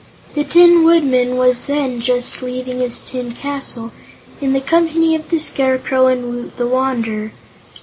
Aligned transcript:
The 0.33 0.43
Tin 0.43 0.83
Woodman 0.83 1.37
was 1.37 1.67
then 1.67 1.99
just 2.01 2.41
leaving 2.41 2.79
his 2.79 3.01
tin 3.01 3.33
castle 3.33 3.91
in 4.41 4.53
the 4.53 4.59
company 4.59 5.13
of 5.13 5.29
the 5.29 5.37
Scarecrow 5.37 6.07
and 6.07 6.23
Woot 6.33 6.57
the 6.57 6.65
Wanderer. 6.65 7.33